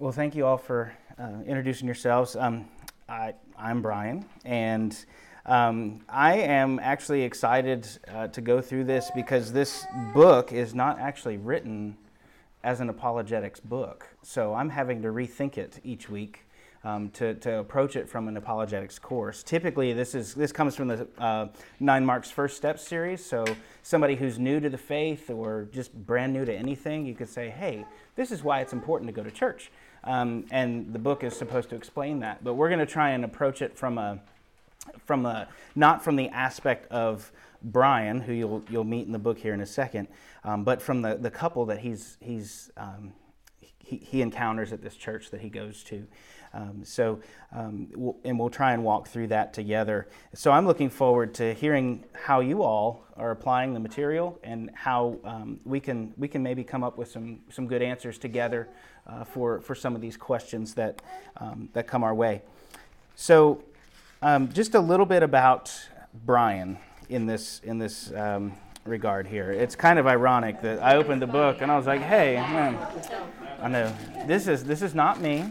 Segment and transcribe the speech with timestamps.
[0.00, 2.34] Well, thank you all for uh, introducing yourselves.
[2.34, 2.68] Um,
[3.08, 4.92] I, am Brian, and
[5.46, 10.98] um, I am actually excited uh, to go through this because this book is not
[10.98, 11.96] actually written
[12.64, 14.08] as an apologetics book.
[14.22, 16.40] So I'm having to rethink it each week
[16.82, 19.44] um, to, to approach it from an apologetics course.
[19.44, 21.46] Typically, this is this comes from the uh,
[21.78, 23.24] Nine Marks First Steps series.
[23.24, 23.44] So
[23.84, 27.48] somebody who's new to the faith or just brand new to anything, you could say,
[27.48, 27.84] "Hey,
[28.16, 29.70] this is why it's important to go to church."
[30.04, 32.44] Um, and the book is supposed to explain that.
[32.44, 34.20] But we're going to try and approach it from a
[35.06, 39.38] from a not from the aspect of Brian, who you'll you'll meet in the book
[39.38, 40.08] here in a second,
[40.44, 43.12] um, but from the, the couple that he's he's um,
[43.84, 46.06] he, he encounters at this church that he goes to.
[46.54, 47.18] Um, so,
[47.52, 50.06] um, we'll, and we'll try and walk through that together.
[50.34, 55.18] So, I'm looking forward to hearing how you all are applying the material and how
[55.24, 58.68] um, we can we can maybe come up with some some good answers together
[59.06, 61.02] uh, for for some of these questions that
[61.38, 62.42] um, that come our way.
[63.16, 63.64] So,
[64.22, 65.72] um, just a little bit about
[66.24, 68.52] Brian in this in this um,
[68.84, 69.50] regard here.
[69.50, 72.78] It's kind of ironic that I opened the book and I was like, "Hey, man,
[73.60, 73.94] I know
[74.26, 75.44] this is this is not me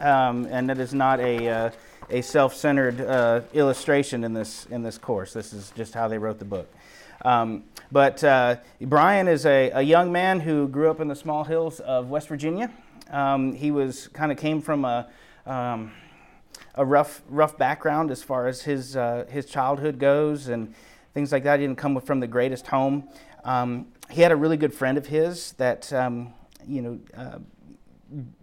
[0.00, 1.70] um, and it is not a, uh,
[2.08, 5.32] a self-centered uh, illustration in this, in this course.
[5.32, 6.68] This is just how they wrote the book.
[7.22, 11.44] Um, but uh, Brian is a, a, young man who grew up in the small
[11.44, 12.70] hills of West Virginia.
[13.10, 15.06] Um, he was kind of came from a,
[15.44, 15.92] um,
[16.76, 20.74] a rough, rough background as far as his, uh, his childhood goes and
[21.12, 21.60] things like that.
[21.60, 23.06] He didn't come from the greatest home.
[23.44, 26.32] Um, he had a really good friend of his that, um,
[26.66, 27.38] you know, uh,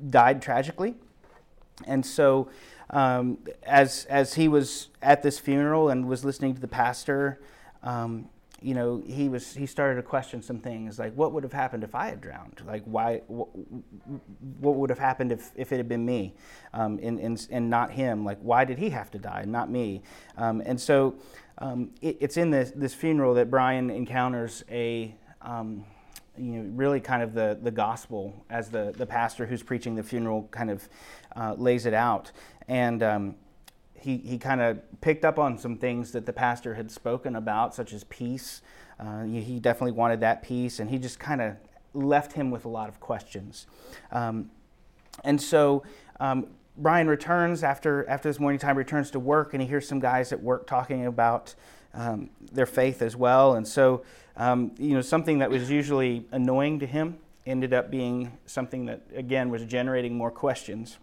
[0.09, 0.95] died tragically.
[1.85, 2.49] And so,
[2.89, 7.39] um, as as he was at this funeral and was listening to the pastor,
[7.83, 8.29] um,
[8.61, 11.83] you know, he was he started to question some things like, what would have happened
[11.83, 12.61] if I had drowned?
[12.65, 13.21] Like, why?
[13.27, 13.49] What,
[14.59, 16.33] what would have happened if, if it had been me,
[16.73, 18.25] um, and, and and not him?
[18.25, 20.01] Like, why did he have to die, not me?
[20.37, 21.15] Um, and so,
[21.59, 25.13] um, it, it's in this this funeral that Brian encounters a
[25.43, 25.85] um,
[26.39, 30.03] you know, really kind of the, the gospel as the, the pastor who's preaching the
[30.03, 30.87] funeral kind of
[31.35, 32.31] uh, lays it out.
[32.67, 33.35] And um,
[33.93, 37.73] he, he kind of picked up on some things that the pastor had spoken about,
[37.75, 38.61] such as peace.
[38.99, 41.55] Uh, he definitely wanted that peace, and he just kind of
[41.93, 43.67] left him with a lot of questions.
[44.11, 44.49] Um,
[45.23, 45.83] and so
[46.19, 49.99] um, Brian returns after, after this morning time, returns to work, and he hears some
[49.99, 51.55] guys at work talking about
[51.93, 53.55] um, their faith as well.
[53.55, 54.03] And so,
[54.35, 59.01] um, you know, something that was usually annoying to him ended up being something that,
[59.15, 60.97] again, was generating more questions.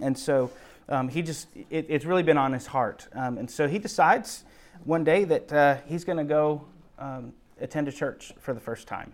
[0.00, 0.50] And so
[0.88, 3.08] um, he just, it, it's really been on his heart.
[3.12, 4.44] Um, and so he decides
[4.84, 6.64] one day that uh, he's going to go
[6.98, 9.12] um, attend a church for the first time.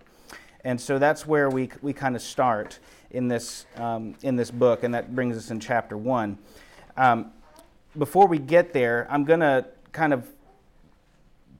[0.65, 2.78] And so that's where we, we kind of start
[3.11, 6.39] in this, um, in this book, and that brings us in chapter one.
[7.97, 10.28] Before we get there, I'm going to kind of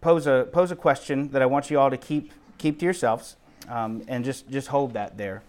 [0.05, 3.37] pose a, pose a question that I want you all to keep, keep to yourselves
[3.71, 5.43] um, and just, just hold that there.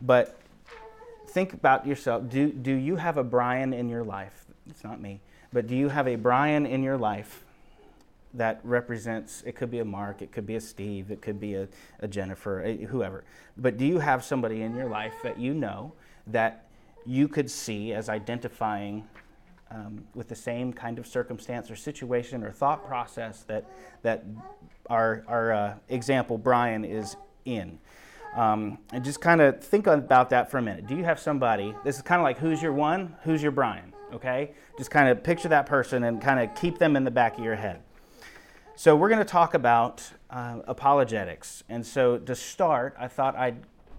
[0.00, 0.38] But
[1.30, 2.28] think about yourself.
[2.28, 4.44] Do, do you have a Brian in your life?
[4.68, 5.20] It's not me.
[5.52, 7.44] But do you have a Brian in your life
[8.34, 11.56] that represents, it could be a Mark, it could be a Steve, it could be
[11.56, 11.66] a,
[11.98, 13.24] a Jennifer, a, whoever.
[13.56, 15.94] But do you have somebody in your life that you know
[16.28, 16.66] that
[17.04, 19.08] you could see as identifying
[19.70, 23.64] um, with the same kind of circumstance or situation or thought process that,
[24.02, 24.24] that
[24.88, 27.78] our, our uh, example, Brian, is in?
[28.34, 30.86] Um, and just kind of think about that for a minute.
[30.86, 31.74] Do you have somebody?
[31.84, 34.52] This is kind of like who's your one, who's your Brian, okay?
[34.78, 37.44] Just kind of picture that person and kind of keep them in the back of
[37.44, 37.82] your head.
[38.76, 41.64] So, we're going to talk about uh, apologetics.
[41.68, 43.56] And so, to start, I thought I'd,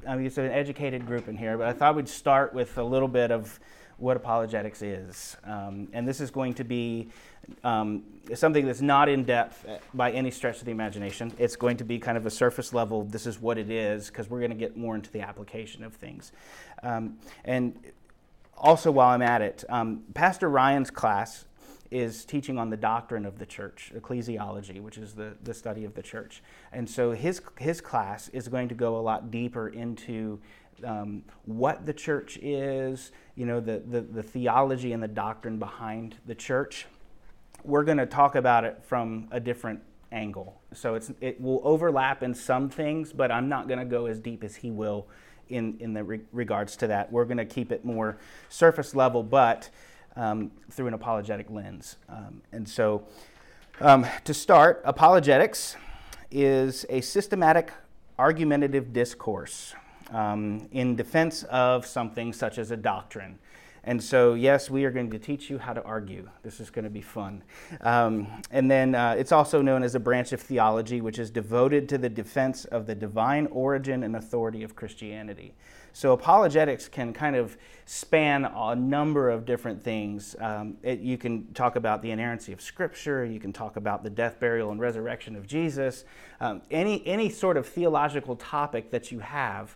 [0.08, 2.84] I mean, it's an educated group in here, but I thought we'd start with a
[2.84, 3.60] little bit of
[4.02, 5.38] what apologetics is.
[5.44, 7.10] Um, and this is going to be
[7.64, 8.04] um,
[8.34, 11.32] something that's not in depth by any stretch of the imagination.
[11.38, 14.30] It's going to be kind of a surface level, this is what it is, because
[14.30, 16.32] we're going to get more into the application of things.
[16.82, 17.78] Um, and
[18.58, 21.46] also, while I'm at it, um, Pastor Ryan's class
[21.92, 25.94] is teaching on the doctrine of the church, ecclesiology, which is the, the study of
[25.94, 26.42] the church.
[26.72, 30.40] And so his, his class is going to go a lot deeper into
[30.86, 36.18] um, what the church is, you know, the, the, the theology and the doctrine behind
[36.26, 36.88] the church
[37.64, 39.82] we're going to talk about it from a different
[40.12, 40.62] angle.
[40.74, 44.20] So it's, it will overlap in some things, but I'm not going to go as
[44.20, 45.08] deep as he will
[45.50, 47.12] in, in the re- regards to that.
[47.12, 48.18] We're going to keep it more
[48.50, 49.70] surface level, but
[50.16, 51.98] um, through an apologetic lens.
[52.10, 53.08] Um, and so,
[53.80, 55.76] um, to start, apologetics
[56.30, 57.72] is a systematic
[58.20, 59.74] argumentative discourse
[60.12, 63.40] um, in defense of something such as a doctrine.
[63.84, 66.30] And so, yes, we are going to teach you how to argue.
[66.44, 67.42] This is going to be fun.
[67.82, 71.90] Um, and then uh, it's also known as a branch of theology, which is devoted
[71.90, 75.56] to the defense of the divine origin and authority of Christianity.
[75.94, 80.36] So, apologetics can kind of span a number of different things.
[80.40, 84.10] Um, it, you can talk about the inerrancy of Scripture, you can talk about the
[84.10, 86.06] death, burial, and resurrection of Jesus.
[86.40, 89.76] Um, any, any sort of theological topic that you have,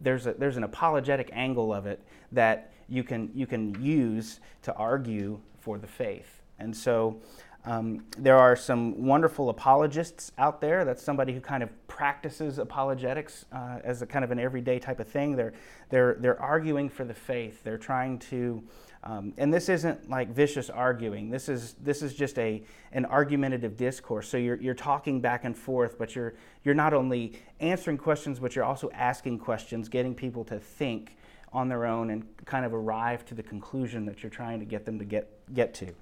[0.00, 2.00] there's, a, there's an apologetic angle of it
[2.32, 6.42] that you can, you can use to argue for the faith.
[6.58, 7.20] And so
[7.64, 10.84] um, there are some wonderful apologists out there.
[10.84, 15.00] That's somebody who kind of practices apologetics uh, as a kind of an everyday type
[15.00, 15.34] of thing.
[15.36, 15.54] They're,
[15.88, 17.64] they're, they're arguing for the faith.
[17.64, 18.62] They're trying to,
[19.06, 21.28] um, and this isn't like vicious arguing.
[21.28, 22.62] This is, this is just a,
[22.92, 24.26] an argumentative discourse.
[24.28, 26.34] So you're, you're talking back and forth, but you're,
[26.64, 31.18] you're not only answering questions, but you're also asking questions, getting people to think
[31.52, 34.86] on their own and kind of arrive to the conclusion that you're trying to get
[34.86, 35.92] them to get, get to.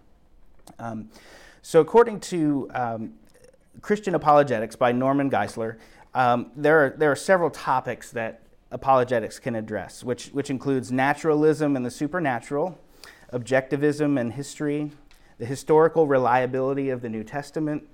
[0.79, 1.11] Um,
[1.61, 3.15] so, according to um,
[3.81, 5.79] Christian Apologetics by Norman Geisler,
[6.15, 11.75] um, there, are, there are several topics that apologetics can address, which, which includes naturalism
[11.77, 12.79] and the supernatural,
[13.33, 14.91] objectivism and history,
[15.39, 17.89] the historical reliability of the New Testament,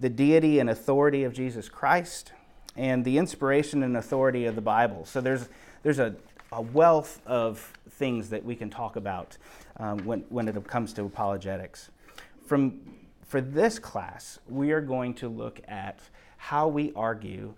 [0.00, 2.32] the deity and authority of Jesus Christ,
[2.76, 5.04] and the inspiration and authority of the Bible.
[5.04, 5.48] So there's,
[5.82, 6.14] there's a,
[6.50, 9.36] a wealth of things that we can talk about
[9.76, 11.90] um, when, when it comes to apologetics.
[12.46, 12.80] From,
[13.26, 16.00] for this class, we are going to look at
[16.36, 17.54] how we argue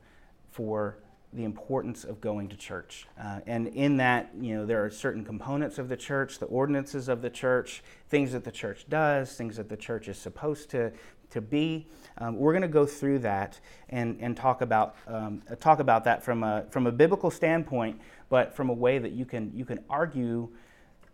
[0.50, 0.96] for
[1.34, 3.06] the importance of going to church.
[3.20, 7.08] Uh, and in that, you know, there are certain components of the church, the ordinances
[7.08, 10.92] of the church, things that the church does, things that the church is supposed to,
[11.31, 11.88] to be.
[12.19, 13.58] Um, we're going to go through that
[13.88, 18.54] and, and talk, about, um, talk about that from a, from a biblical standpoint, but
[18.54, 20.48] from a way that you can, you can argue.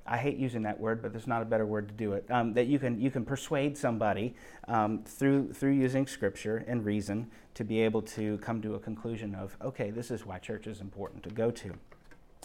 [0.06, 2.24] I hate using that word, but there's not a better word to do it.
[2.30, 4.34] Um, that you can you can persuade somebody
[4.68, 9.34] um, through through using Scripture and reason to be able to come to a conclusion
[9.34, 11.74] of okay, this is why church is important to go to.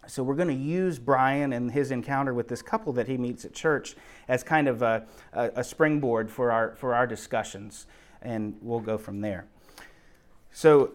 [0.08, 3.44] So we're going to use Brian and his encounter with this couple that he meets
[3.44, 3.96] at church
[4.28, 7.88] as kind of a, a, a springboard for our for our discussions,
[8.22, 9.46] and we'll go from there.
[10.52, 10.92] So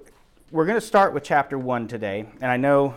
[0.53, 2.95] we're going to start with chapter one today, and I know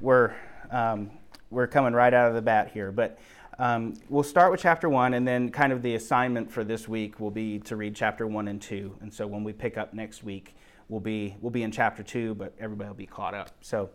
[0.00, 0.34] we're
[0.70, 1.10] um,
[1.50, 3.18] we're coming right out of the bat here, but
[3.58, 7.18] um, we'll start with chapter one, and then kind of the assignment for this week
[7.18, 8.94] will be to read chapter one and two.
[9.00, 10.54] And so when we pick up next week,
[10.88, 13.50] we'll be we'll be in chapter two, but everybody will be caught up.
[13.62, 13.88] So,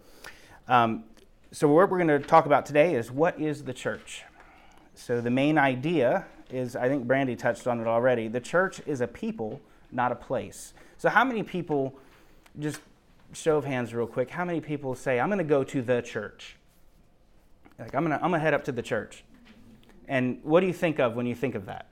[0.67, 1.03] um,
[1.51, 4.23] so what we're going to talk about today is what is the church.
[4.95, 8.27] So the main idea is, I think Brandy touched on it already.
[8.27, 9.61] The church is a people,
[9.91, 10.73] not a place.
[10.97, 11.95] So how many people,
[12.59, 12.81] just
[13.33, 16.01] show of hands real quick, how many people say, I'm going to go to the
[16.01, 16.57] church?
[17.81, 19.23] Like, I'm going to I'm gonna head up to the church.
[20.07, 21.87] And what do you think of when you think of that?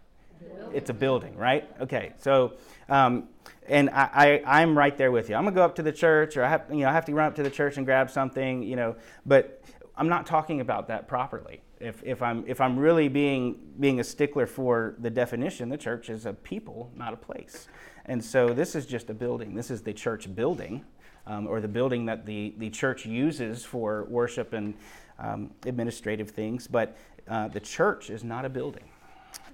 [0.71, 1.67] It's a building, right?
[1.81, 2.53] Okay, so,
[2.89, 3.29] um,
[3.67, 5.35] and I, I, am right there with you.
[5.35, 7.13] I'm gonna go up to the church, or I have, you know, I have to
[7.13, 8.95] run up to the church and grab something, you know,
[9.25, 9.63] but
[9.97, 11.61] I'm not talking about that properly.
[11.79, 16.09] If, if I'm if I'm really being being a stickler for the definition, the church
[16.09, 17.67] is a people, not a place.
[18.05, 19.55] And so this is just a building.
[19.55, 20.85] This is the church building,
[21.25, 24.73] um, or the building that the, the church uses for worship and
[25.19, 28.85] um, administrative things, but uh, the church is not a building.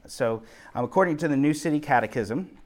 [0.07, 0.43] So,
[0.73, 2.57] um, according to the New City Catechism,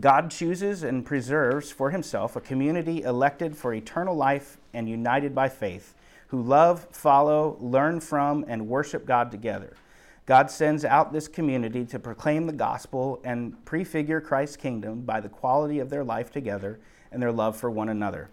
[0.00, 5.48] God chooses and preserves for himself a community elected for eternal life and united by
[5.48, 5.94] faith,
[6.28, 9.74] who love, follow, learn from, and worship God together.
[10.26, 15.30] God sends out this community to proclaim the gospel and prefigure Christ's kingdom by the
[15.30, 16.78] quality of their life together
[17.10, 18.28] and their love for one another.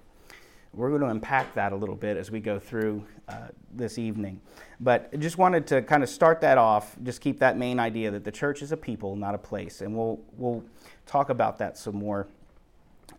[0.76, 4.42] We're going to unpack that a little bit as we go through uh, this evening.
[4.82, 8.26] But just wanted to kind of start that off, just keep that main idea that
[8.26, 9.80] the church is a people, not a place.
[9.80, 10.66] And we'll, we'll
[11.06, 12.28] talk about that some more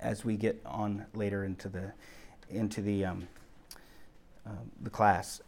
[0.01, 1.93] as we get on later into the,
[2.51, 3.29] into the, um,
[4.47, 4.51] uh,
[4.83, 5.41] the class.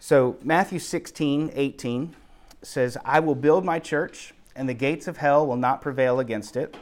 [0.00, 2.16] So, Matthew 16, 18
[2.62, 6.56] says, I will build my church, and the gates of hell will not prevail against
[6.56, 6.76] it.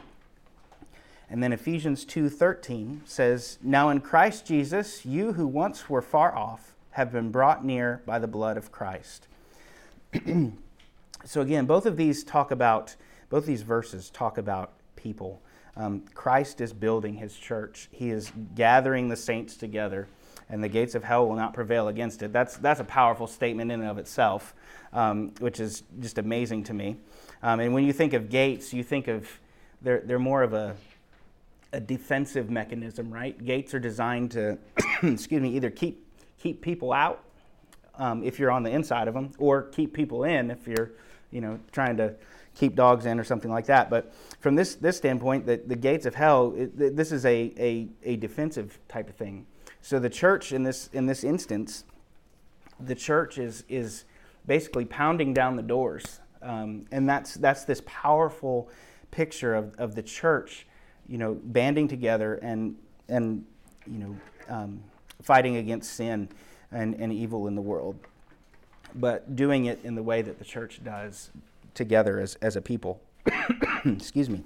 [1.33, 6.75] And then Ephesians 2:13 says, "Now in Christ Jesus, you who once were far off
[6.91, 9.25] have been brought near by the blood of Christ."
[11.25, 12.95] so again, both of these talk about
[13.31, 15.41] both these verses talk about people.
[15.75, 17.89] Um, Christ is building his church.
[17.91, 20.07] He is gathering the saints together,
[20.49, 22.31] and the gates of hell will not prevail against it.
[22.31, 24.53] That's, that's a powerful statement in and of itself,
[24.93, 26.97] um, which is just amazing to me.
[27.41, 29.27] Um, and when you think of gates, you think of
[29.81, 30.75] they're, they're more of a
[31.73, 33.43] a defensive mechanism, right?
[33.43, 34.57] Gates are designed to,
[35.03, 36.07] excuse me, either keep
[36.39, 37.23] keep people out
[37.97, 40.91] um, if you're on the inside of them, or keep people in if you're,
[41.31, 42.15] you know, trying to
[42.55, 43.89] keep dogs in or something like that.
[43.89, 47.87] But from this this standpoint, the, the gates of hell, it, this is a, a,
[48.03, 49.45] a defensive type of thing.
[49.81, 51.83] So the church in this in this instance,
[52.79, 54.05] the church is is
[54.45, 58.69] basically pounding down the doors, um, and that's that's this powerful
[59.11, 60.65] picture of, of the church,
[61.07, 62.75] you know, banding together and
[63.09, 63.45] and
[63.85, 64.15] you know
[64.49, 64.81] um,
[65.21, 66.29] fighting against sin
[66.71, 67.97] and, and evil in the world,
[68.95, 71.29] but doing it in the way that the church does
[71.73, 73.01] together as, as a people.
[73.85, 74.43] Excuse me.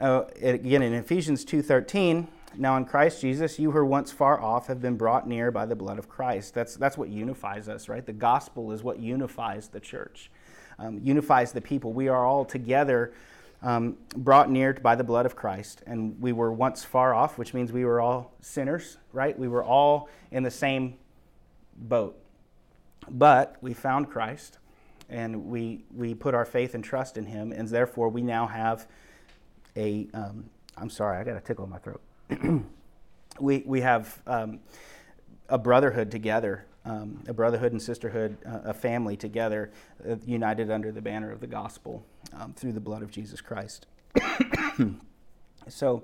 [0.00, 2.26] Uh, again, in Ephesians 2.13,
[2.56, 5.66] now in Christ Jesus, you who were once far off have been brought near by
[5.66, 6.54] the blood of Christ.
[6.54, 8.04] That's, that's what unifies us, right?
[8.04, 10.30] The gospel is what unifies the church,
[10.78, 11.92] um, unifies the people.
[11.92, 13.12] We are all together
[13.62, 15.82] um, brought near by the blood of Christ.
[15.86, 19.38] And we were once far off, which means we were all sinners, right?
[19.38, 20.98] We were all in the same
[21.76, 22.18] boat.
[23.08, 24.58] But we found Christ
[25.10, 28.86] and we, we put our faith and trust in him, and therefore we now have
[29.76, 30.08] a.
[30.14, 32.00] am sorry, I got a tickle in my throat.
[33.40, 34.60] we, we have um,
[35.48, 39.70] a brotherhood together, um, a brotherhood and sisterhood, uh, a family together,
[40.08, 43.86] uh, united under the banner of the gospel um, through the blood of Jesus Christ.
[45.68, 46.02] so,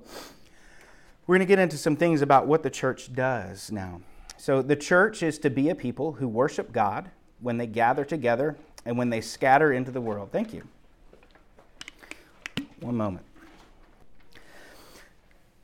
[1.26, 4.00] we're going to get into some things about what the church does now.
[4.36, 8.56] So, the church is to be a people who worship God when they gather together
[8.84, 10.28] and when they scatter into the world.
[10.30, 10.68] Thank you.
[12.78, 13.26] One moment.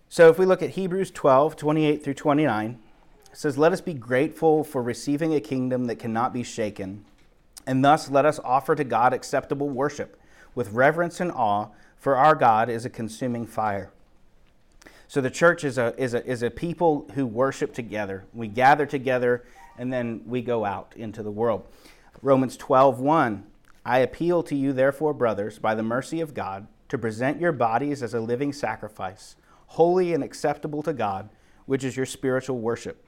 [0.08, 2.80] So, if we look at Hebrews 12 28 through 29,
[3.32, 7.04] says, Let us be grateful for receiving a kingdom that cannot be shaken,
[7.66, 10.18] and thus let us offer to God acceptable worship
[10.54, 13.90] with reverence and awe, for our God is a consuming fire.
[15.08, 18.24] So the church is a, is a, is a people who worship together.
[18.32, 19.44] We gather together
[19.78, 21.66] and then we go out into the world.
[22.22, 23.44] Romans 12, 1.
[23.84, 28.02] I appeal to you, therefore, brothers, by the mercy of God, to present your bodies
[28.02, 29.36] as a living sacrifice,
[29.66, 31.30] holy and acceptable to God,
[31.66, 33.04] which is your spiritual worship.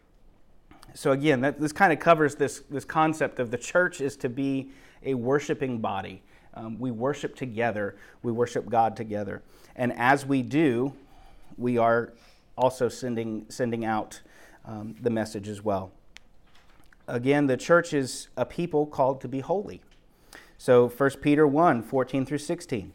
[0.94, 4.28] So again, that, this kind of covers this, this concept of the church is to
[4.28, 4.70] be
[5.02, 6.22] a worshiping body.
[6.54, 9.42] Um, we worship together, we worship God together.
[9.74, 10.94] And as we do,
[11.58, 12.12] we are
[12.56, 14.20] also sending, sending out
[14.64, 15.90] um, the message as well.
[17.08, 19.82] Again, the church is a people called to be holy.
[20.56, 22.92] So 1 Peter 1 14 through 16.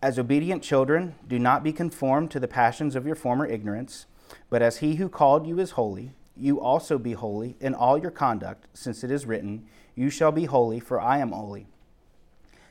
[0.00, 4.06] As obedient children, do not be conformed to the passions of your former ignorance,
[4.48, 8.10] but as he who called you is holy, you also be holy in all your
[8.10, 11.66] conduct, since it is written, You shall be holy, for I am holy.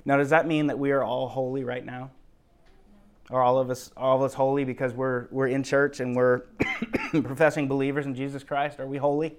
[0.05, 2.12] Now, does that mean that we are all holy right now?
[3.29, 6.39] Are all of us all of us holy because we're we're in church and we're
[7.12, 8.79] professing believers in Jesus Christ?
[8.79, 9.36] Are we holy?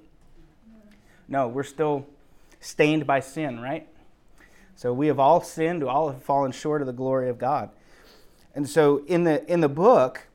[1.26, 2.06] No, we're still
[2.60, 3.88] stained by sin, right?
[4.74, 7.70] So we have all sinned, we all have fallen short of the glory of God.
[8.54, 10.26] And so in the in the book,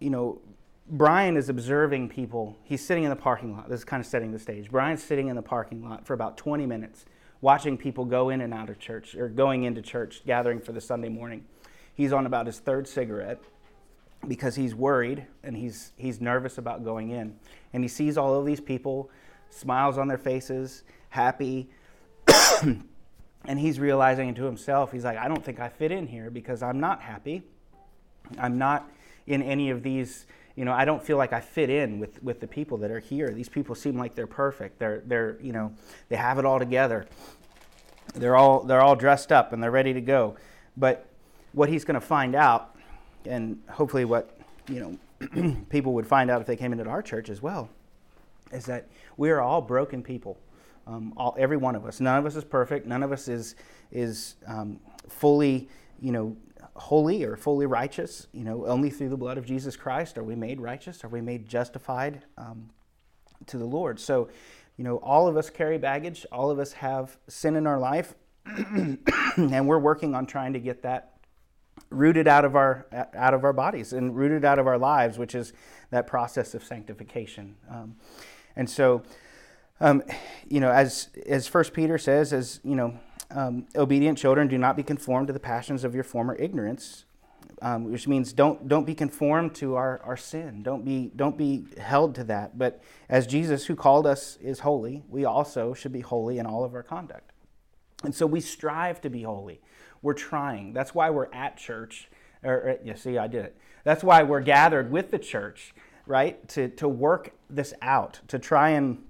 [0.00, 0.40] you know,
[0.88, 2.56] Brian is observing people.
[2.62, 3.68] He's sitting in the parking lot.
[3.68, 4.70] This is kind of setting the stage.
[4.70, 7.04] Brian's sitting in the parking lot for about 20 minutes
[7.40, 10.80] watching people go in and out of church or going into church, gathering for the
[10.80, 11.44] Sunday morning.
[11.94, 13.40] He's on about his third cigarette
[14.28, 17.36] because he's worried and he's, he's nervous about going in.
[17.72, 19.10] And he sees all of these people,
[19.50, 21.68] smiles on their faces, happy.
[23.44, 26.62] and he's realizing to himself, he's like, I don't think I fit in here because
[26.62, 27.42] I'm not happy.
[28.38, 28.88] I'm not
[29.26, 30.26] in any of these
[30.56, 32.98] you know, I don't feel like I fit in with, with the people that are
[32.98, 33.28] here.
[33.28, 34.78] These people seem like they're perfect.
[34.78, 35.72] They're, they're, you know,
[36.08, 37.06] they have it all together.
[38.14, 40.36] They're all, they're all dressed up and they're ready to go.
[40.76, 41.06] But
[41.52, 42.74] what he's going to find out,
[43.26, 44.98] and hopefully what, you
[45.30, 47.68] know, people would find out if they came into our church as well,
[48.50, 50.38] is that we are all broken people.
[50.86, 52.00] Um, all, every one of us.
[52.00, 52.86] None of us is perfect.
[52.86, 53.56] None of us is,
[53.90, 55.68] is um, fully,
[56.00, 56.36] you know,
[56.76, 58.26] holy or fully righteous.
[58.32, 61.20] You know, only through the blood of Jesus Christ are we made righteous, are we
[61.20, 62.70] made justified um,
[63.46, 64.00] to the Lord.
[64.00, 64.28] So,
[64.76, 68.14] you know, all of us carry baggage, all of us have sin in our life,
[68.46, 71.12] and we're working on trying to get that
[71.90, 75.34] rooted out of our out of our bodies and rooted out of our lives, which
[75.34, 75.52] is
[75.90, 77.56] that process of sanctification.
[77.70, 77.96] Um,
[78.54, 79.02] and so,
[79.80, 80.02] um,
[80.48, 82.98] you know, as as First Peter says, as you know,
[83.30, 87.04] um, obedient children, do not be conformed to the passions of your former ignorance,
[87.62, 90.62] um, which means don't, don't be conformed to our, our sin.
[90.62, 92.58] Don't be, don't be held to that.
[92.58, 96.64] But as Jesus, who called us, is holy, we also should be holy in all
[96.64, 97.32] of our conduct.
[98.04, 99.60] And so we strive to be holy.
[100.02, 100.72] We're trying.
[100.72, 102.08] That's why we're at church.
[102.42, 103.56] Or, or, you see, I did it.
[103.84, 105.74] That's why we're gathered with the church,
[106.06, 106.46] right?
[106.50, 109.02] To, to work this out, to try and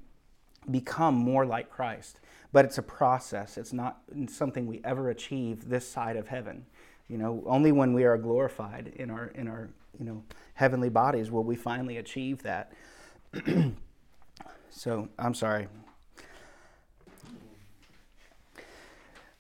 [0.71, 2.21] become more like Christ.
[2.57, 3.59] But it's a process.
[3.59, 3.99] It's not
[4.29, 6.65] something we ever achieve this side of heaven.
[7.07, 11.31] You know, only when we are glorified in our in our you know heavenly bodies
[11.31, 12.73] will we finally achieve that.
[14.71, 15.69] so I'm sorry.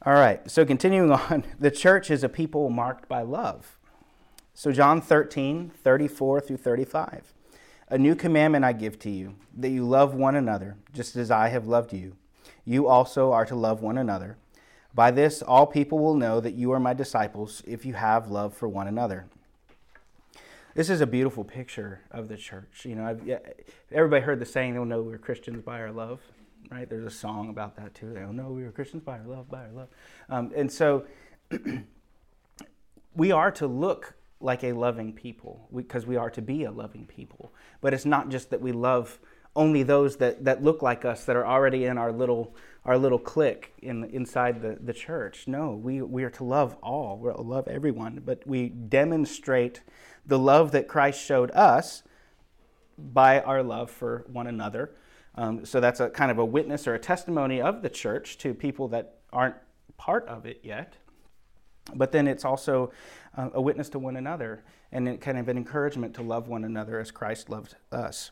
[0.04, 0.50] All right.
[0.50, 3.78] So continuing on, the church is a people marked by love.
[4.52, 7.32] So John 13, 34 through 35.
[7.88, 11.48] A new commandment I give to you, that you love one another, just as I
[11.48, 12.18] have loved you.
[12.66, 14.36] You also are to love one another.
[14.92, 18.54] By this, all people will know that you are my disciples if you have love
[18.54, 19.26] for one another.
[20.74, 22.84] This is a beautiful picture of the church.
[22.84, 23.40] You know, I've,
[23.92, 26.20] everybody heard the saying, they'll know we're Christians by our love,
[26.70, 26.88] right?
[26.88, 28.12] There's a song about that too.
[28.12, 29.88] They'll know we are Christians by our love, by our love.
[30.28, 31.04] Um, and so
[33.14, 37.06] we are to look like a loving people because we, are to be a loving
[37.06, 37.52] people.
[37.80, 39.18] But it's not just that we love
[39.56, 42.54] only those that, that look like us that are already in our little
[42.86, 45.48] our little clique in inside the, the church.
[45.48, 47.18] No, we, we are to love all.
[47.18, 48.22] We're to love everyone.
[48.24, 49.80] But we demonstrate
[50.24, 52.04] the love that Christ showed us
[52.96, 54.92] by our love for one another.
[55.34, 58.54] Um, so that's a kind of a witness or a testimony of the church to
[58.54, 59.56] people that aren't
[59.96, 60.94] part of it yet.
[61.94, 62.92] But then it's also
[63.36, 67.00] uh, a witness to one another and kind of an encouragement to love one another
[67.00, 68.30] as Christ loved us.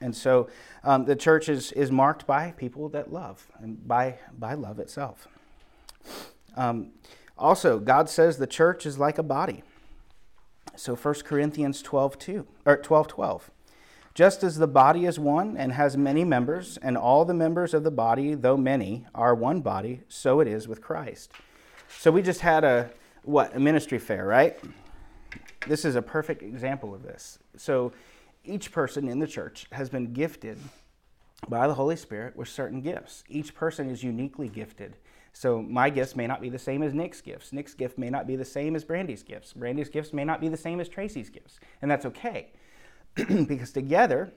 [0.00, 0.48] And so
[0.82, 5.28] um, the church is, is marked by people that love and by, by love itself.
[6.56, 6.90] Um,
[7.36, 9.62] also, God says the church is like a body.
[10.76, 13.50] So 1 Corinthians 12, 2, or 12, 12.
[14.14, 17.82] Just as the body is one and has many members, and all the members of
[17.82, 21.32] the body, though many, are one body, so it is with Christ.
[21.98, 22.90] So we just had a
[23.24, 24.58] what a ministry fair, right?
[25.66, 27.38] This is a perfect example of this.
[27.56, 27.92] So
[28.44, 30.58] each person in the church has been gifted
[31.48, 33.24] by the Holy Spirit with certain gifts.
[33.28, 34.96] Each person is uniquely gifted.
[35.32, 37.52] So my gifts may not be the same as Nick's gifts.
[37.52, 39.52] Nick's gift may not be the same as Brandy's gifts.
[39.52, 41.58] Brandy's gifts may not be the same as Tracy's gifts.
[41.82, 42.52] And that's okay.
[43.14, 44.32] because together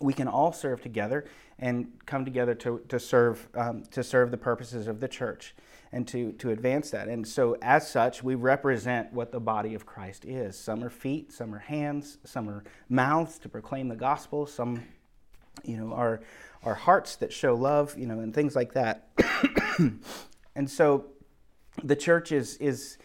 [0.00, 1.24] we can all serve together
[1.58, 5.54] and come together to, to serve um, to serve the purposes of the church
[5.92, 7.08] and to, to advance that.
[7.08, 10.58] And so, as such, we represent what the body of Christ is.
[10.58, 14.82] Some are feet, some are hands, some are mouths to proclaim the gospel, some,
[15.64, 16.22] you know, are,
[16.64, 19.08] are hearts that show love, you know, and things like that.
[20.56, 21.06] and so,
[21.84, 22.96] the church is, is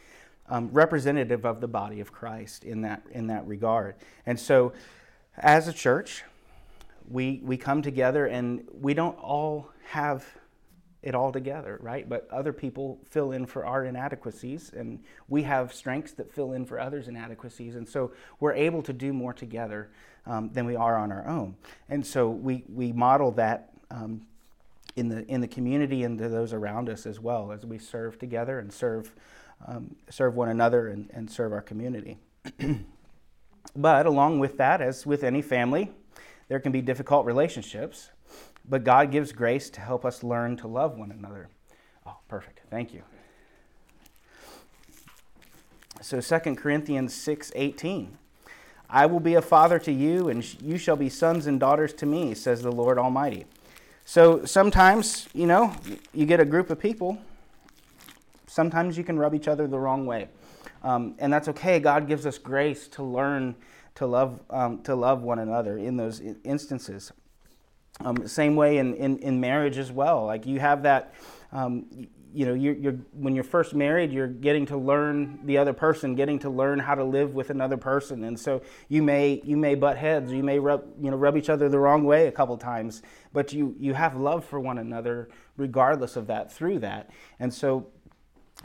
[0.47, 3.95] um, representative of the body of Christ in that, in that regard.
[4.25, 4.71] And so,
[5.37, 6.23] as a church,
[7.09, 10.25] we, we come together and we don't all have
[11.07, 12.07] it all together, right?
[12.07, 16.65] But other people fill in for our inadequacies, and we have strengths that fill in
[16.65, 17.75] for others' inadequacies.
[17.77, 19.89] And so we're able to do more together
[20.25, 21.55] um, than we are on our own.
[21.87, 24.23] And so we, we model that um,
[24.97, 28.19] in, the, in the community and to those around us as well as we serve
[28.19, 29.15] together and serve,
[29.65, 32.17] um, serve one another and, and serve our community.
[33.77, 35.89] but along with that, as with any family,
[36.49, 38.09] there can be difficult relationships.
[38.67, 41.49] But God gives grace to help us learn to love one another.
[42.05, 42.61] Oh, perfect.
[42.69, 43.03] Thank you.
[46.01, 48.17] So 2 Corinthians 6 18.
[48.89, 52.05] I will be a father to you, and you shall be sons and daughters to
[52.05, 53.45] me, says the Lord Almighty.
[54.05, 55.73] So sometimes, you know,
[56.13, 57.17] you get a group of people,
[58.47, 60.29] sometimes you can rub each other the wrong way.
[60.83, 61.79] Um, and that's okay.
[61.79, 63.55] God gives us grace to learn
[63.95, 67.11] to love, um, to love one another in those instances.
[68.01, 70.25] Um, same way in, in, in, marriage as well.
[70.25, 71.13] Like you have that,
[71.51, 75.73] um, you know, you're, you're, when you're first married, you're getting to learn the other
[75.73, 79.57] person, getting to learn how to live with another person, and so you may you
[79.57, 82.31] may butt heads, you may rub you know rub each other the wrong way a
[82.31, 83.01] couple times,
[83.33, 87.87] but you you have love for one another regardless of that through that, and so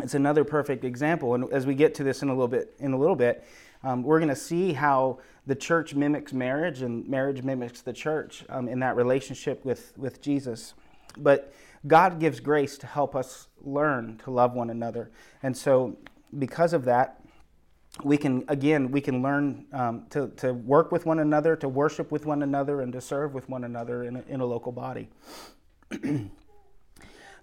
[0.00, 1.34] it's another perfect example.
[1.34, 3.44] And as we get to this in a little bit in a little bit,
[3.84, 8.44] um, we're going to see how the church mimics marriage and marriage mimics the church
[8.48, 10.74] um, in that relationship with, with Jesus.
[11.16, 11.52] But
[11.86, 15.10] God gives grace to help us learn to love one another.
[15.42, 15.98] And so,
[16.38, 17.20] because of that,
[18.04, 22.10] we can, again, we can learn um, to, to work with one another, to worship
[22.10, 25.10] with one another, and to serve with one another in a, in a local body.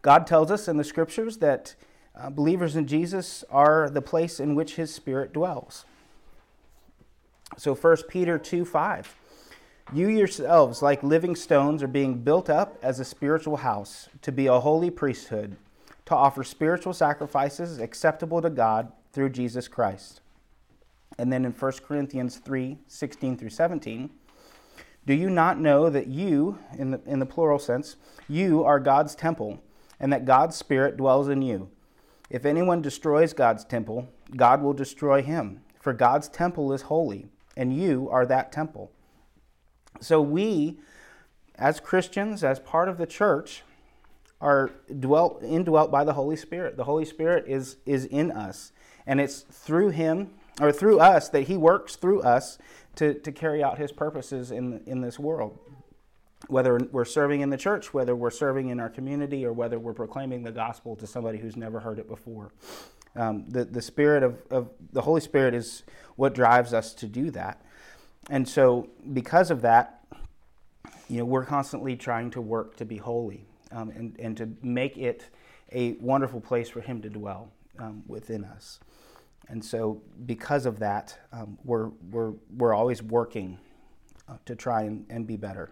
[0.01, 1.75] God tells us in the scriptures that
[2.19, 5.86] uh, believers in Jesus are the place in which his spirit dwells.
[7.58, 9.15] So 1 Peter 2 5.
[9.91, 14.45] You yourselves, like living stones, are being built up as a spiritual house to be
[14.45, 15.55] a holy priesthood,
[16.05, 20.21] to offer spiritual sacrifices acceptable to God through Jesus Christ.
[21.17, 24.12] And then in 1 Corinthians 3 16 through 17,
[25.08, 27.95] Do you not know that you, in the, in the plural sense,
[28.27, 29.60] you are God's temple,
[29.99, 31.69] and that God's Spirit dwells in you?
[32.29, 37.75] If anyone destroys God's temple, God will destroy him, for God's temple is holy, and
[37.75, 38.91] you are that temple.
[39.99, 40.79] So we,
[41.55, 43.63] as Christians, as part of the church,
[44.41, 46.77] are dwelt indwelt by the Holy Spirit.
[46.77, 48.71] The Holy Spirit is is in us,
[49.05, 52.57] and it's through Him or through us that He works through us
[52.95, 55.59] to, to carry out His purposes in in this world.
[56.47, 59.93] Whether we're serving in the church, whether we're serving in our community, or whether we're
[59.93, 62.52] proclaiming the gospel to somebody who's never heard it before.
[63.15, 65.84] Um, the, the Spirit of, of the Holy Spirit is
[66.15, 67.62] what drives us to do that.
[68.30, 70.06] And so, because of that,
[71.10, 74.97] you know, we're constantly trying to work to be holy um, and, and to make
[74.97, 75.25] it
[75.71, 78.80] a wonderful place for Him to dwell um, within us.
[79.47, 83.58] And so, because of that, um, we're, we're, we're always working
[84.28, 85.71] uh, to try and, and be better.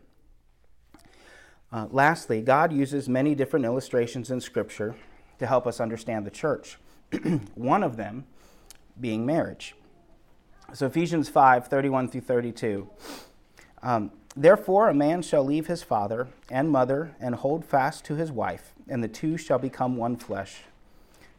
[1.71, 4.95] Uh, lastly, God uses many different illustrations in Scripture
[5.39, 6.77] to help us understand the church.
[7.55, 8.25] One of them
[8.99, 9.75] being marriage.
[10.73, 12.89] So, Ephesians 5 31 through 32.
[13.83, 18.31] Um, Therefore, a man shall leave his father and mother and hold fast to his
[18.31, 20.61] wife, and the two shall become one flesh.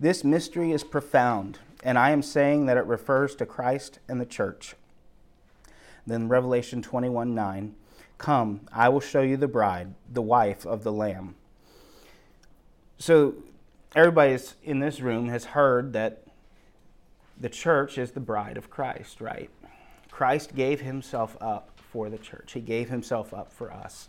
[0.01, 4.27] This mystery is profound, and I am saying that it refers to Christ and the
[4.27, 4.75] church.
[6.09, 7.77] Then Revelation 21 9.
[8.19, 11.37] Come, I will show you the bride, the wife of the Lamb.
[12.99, 13.35] So,
[13.95, 16.25] everybody in this room has heard that
[17.41, 19.49] the church is the bride of Christ, right?
[20.11, 22.53] Christ gave himself up for the church.
[22.53, 24.09] He gave himself up for us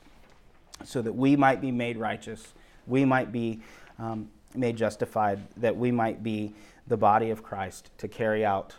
[0.84, 2.54] so that we might be made righteous,
[2.88, 3.60] we might be
[4.00, 6.54] um, made justified, that we might be
[6.88, 8.74] the body of Christ to carry out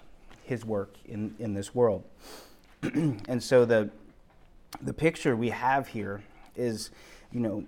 [0.45, 2.03] his work in, in this world.
[2.83, 3.91] and so the,
[4.83, 6.23] the picture we have here
[6.57, 6.91] is,
[7.33, 7.65] you know,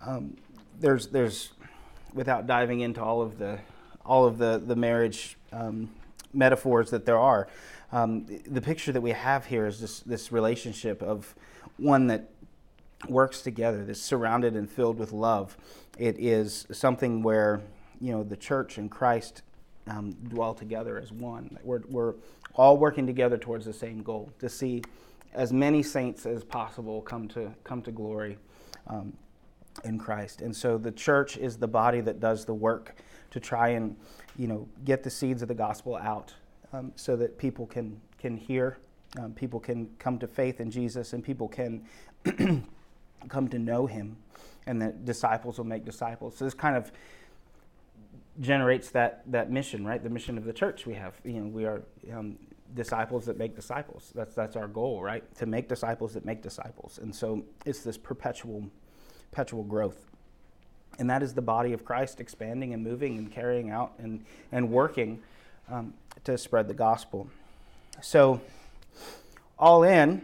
[0.00, 0.36] um,
[0.78, 1.50] there's, there's,
[2.14, 3.58] without diving into all of the,
[4.04, 5.90] all of the, the marriage um,
[6.32, 7.48] metaphors that there are,
[7.92, 11.34] um, the picture that we have here is this, this relationship of
[11.76, 12.30] one that
[13.08, 15.56] works together, that's surrounded and filled with love.
[15.98, 17.60] It is something where
[18.00, 19.42] you know the church and Christ
[19.86, 21.58] um, dwell together as one.
[21.62, 22.14] We're, we're
[22.54, 24.82] all working together towards the same goal to see
[25.32, 28.38] as many saints as possible come to come to glory
[28.86, 29.12] um,
[29.84, 30.40] in Christ.
[30.40, 32.96] And so the church is the body that does the work
[33.30, 33.96] to try and
[34.36, 36.34] you know get the seeds of the gospel out
[36.72, 38.78] um, so that people can, can hear,
[39.18, 41.84] um, people can come to faith in Jesus, and people can
[43.28, 44.16] come to know him,
[44.66, 46.36] and that disciples will make disciples.
[46.36, 46.92] So this kind of
[48.40, 50.02] generates that, that mission, right?
[50.02, 51.14] The mission of the church we have.
[51.24, 52.38] You know, we are um,
[52.74, 54.12] disciples that make disciples.
[54.14, 55.22] That's, that's our goal, right?
[55.36, 56.98] To make disciples that make disciples.
[57.02, 58.68] And so it's this perpetual,
[59.30, 60.06] perpetual growth.
[60.98, 64.70] And that is the body of Christ expanding and moving and carrying out and, and
[64.70, 65.20] working
[65.70, 67.28] um, to spread the gospel.
[68.02, 68.40] So,
[69.58, 70.22] all in,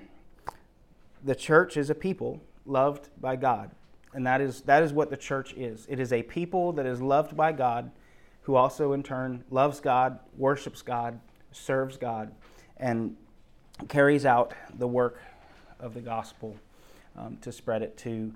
[1.25, 3.71] the church is a people loved by God.
[4.15, 5.87] And that is, that is what the church is.
[5.89, 7.91] It is a people that is loved by God,
[8.43, 11.21] who also in turn loves God, worships God,
[11.57, 12.33] serves God,
[12.77, 13.17] and
[13.89, 15.21] carries out the work
[15.81, 16.57] of the gospel
[17.17, 18.33] um, to spread it to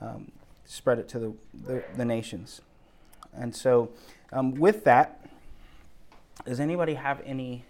[0.00, 0.32] um,
[0.64, 1.32] spread it to the,
[1.66, 2.60] the, the nations.
[3.34, 3.90] And so,
[4.32, 5.26] um, with that,
[6.44, 7.64] does anybody have any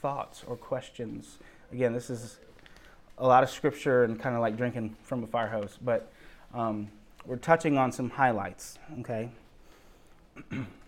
[0.00, 1.38] thoughts or questions?
[1.72, 2.38] Again, this is
[3.18, 6.12] a lot of scripture and kind of like drinking from a fire hose, but
[6.52, 6.88] um,
[7.26, 9.30] we're touching on some highlights, okay?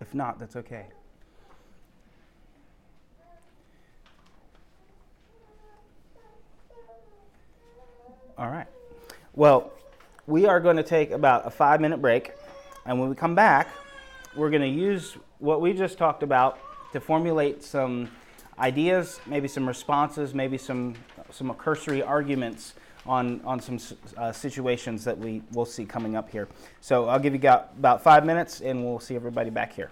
[0.00, 0.86] if not, that's okay.
[8.38, 8.68] All right.
[9.34, 9.72] Well,
[10.28, 12.32] we are going to take about a five minute break.
[12.86, 13.68] And when we come back,
[14.36, 16.58] we're going to use what we just talked about
[16.92, 18.10] to formulate some
[18.58, 20.94] ideas, maybe some responses, maybe some,
[21.30, 22.74] some cursory arguments
[23.08, 23.78] on, on some
[24.16, 26.46] uh, situations that we will see coming up here.
[26.80, 29.90] So I'll give you about five minutes and we'll see everybody back here.